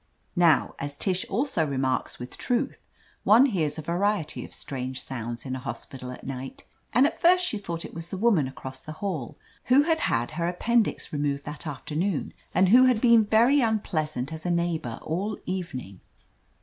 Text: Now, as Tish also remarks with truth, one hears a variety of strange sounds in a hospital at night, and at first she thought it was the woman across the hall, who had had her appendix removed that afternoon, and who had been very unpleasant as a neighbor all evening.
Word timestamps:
Now, 0.35 0.73
as 0.79 0.97
Tish 0.97 1.27
also 1.29 1.63
remarks 1.63 2.17
with 2.17 2.35
truth, 2.35 2.79
one 3.23 3.45
hears 3.45 3.77
a 3.77 3.83
variety 3.83 4.43
of 4.43 4.51
strange 4.51 4.99
sounds 4.99 5.45
in 5.45 5.55
a 5.55 5.59
hospital 5.59 6.09
at 6.09 6.25
night, 6.25 6.63
and 6.91 7.05
at 7.05 7.21
first 7.21 7.45
she 7.45 7.59
thought 7.59 7.85
it 7.85 7.93
was 7.93 8.09
the 8.09 8.17
woman 8.17 8.47
across 8.47 8.81
the 8.81 8.93
hall, 8.93 9.37
who 9.65 9.83
had 9.83 9.99
had 9.99 10.31
her 10.31 10.47
appendix 10.47 11.13
removed 11.13 11.45
that 11.45 11.67
afternoon, 11.67 12.33
and 12.51 12.69
who 12.69 12.85
had 12.85 12.99
been 12.99 13.25
very 13.25 13.61
unpleasant 13.61 14.33
as 14.33 14.43
a 14.43 14.49
neighbor 14.49 14.97
all 15.03 15.37
evening. 15.45 15.99